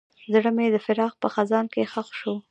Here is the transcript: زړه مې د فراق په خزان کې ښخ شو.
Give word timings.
زړه 0.33 0.49
مې 0.55 0.67
د 0.71 0.77
فراق 0.85 1.13
په 1.21 1.27
خزان 1.33 1.65
کې 1.73 1.89
ښخ 1.91 2.07
شو. 2.19 2.35